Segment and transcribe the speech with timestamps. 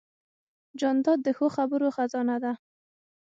[0.79, 2.53] جانداد د ښو خبرو خزانه ده.